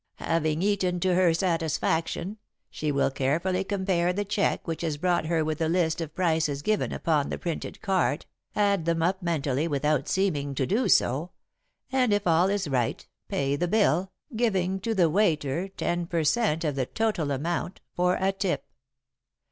"'Having 0.15 0.63
eaten 0.63 0.99
to 0.99 1.13
her 1.13 1.31
satisfaction, 1.31 2.39
she 2.71 2.91
will 2.91 3.11
carefully 3.11 3.63
compare 3.63 4.11
the 4.11 4.25
check 4.25 4.65
which 4.67 4.83
is 4.83 4.97
brought 4.97 5.27
her 5.27 5.45
with 5.45 5.59
the 5.59 5.69
list 5.69 6.01
of 6.01 6.15
prices 6.15 6.63
given 6.63 6.91
upon 6.91 7.29
the 7.29 7.37
printed 7.37 7.79
card, 7.83 8.25
add 8.55 8.85
them 8.85 9.03
up 9.03 9.21
mentally 9.21 9.67
without 9.67 10.07
seeming 10.07 10.55
to 10.55 10.65
do 10.65 10.89
so, 10.89 11.29
and 11.91 12.11
if 12.13 12.25
all 12.25 12.49
is 12.49 12.67
right, 12.67 13.07
pay 13.29 13.55
the 13.55 13.67
bill, 13.67 14.11
giving 14.35 14.79
to 14.79 14.95
the 14.95 15.07
waiter 15.07 15.67
ten 15.67 16.07
per 16.07 16.23
cent 16.23 16.63
of 16.63 16.73
the 16.73 16.87
total 16.87 17.29
amount 17.29 17.79
for 17.93 18.15
a 18.19 18.31
tip. 18.31 18.65